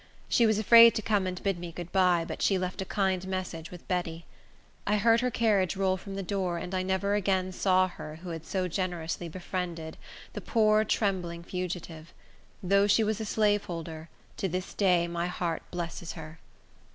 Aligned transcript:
She 0.27 0.47
was 0.47 0.57
afraid 0.57 0.95
to 0.95 1.03
come 1.03 1.27
and 1.27 1.43
bid 1.43 1.59
me 1.59 1.71
good 1.71 1.91
by, 1.91 2.25
but 2.27 2.41
she 2.41 2.57
left 2.57 2.81
a 2.81 2.85
kind 2.85 3.27
message 3.27 3.69
with 3.69 3.87
Betty. 3.87 4.25
I 4.87 4.97
heard 4.97 5.21
her 5.21 5.29
carriage 5.29 5.75
roll 5.77 5.95
from 5.95 6.15
the 6.15 6.23
door, 6.23 6.57
and 6.57 6.73
I 6.73 6.81
never 6.81 7.13
again 7.13 7.51
saw 7.51 7.87
her 7.87 8.15
who 8.23 8.29
had 8.31 8.43
so 8.43 8.67
generously 8.67 9.29
befriended 9.29 9.97
the 10.33 10.41
poor, 10.41 10.83
trembling 10.85 11.43
fugitive! 11.43 12.13
Though 12.63 12.87
she 12.87 13.03
was 13.03 13.21
a 13.21 13.25
slaveholder, 13.25 14.09
to 14.37 14.49
this 14.49 14.73
day 14.73 15.07
my 15.07 15.27
heart 15.27 15.61
blesses 15.69 16.13
her! 16.13 16.39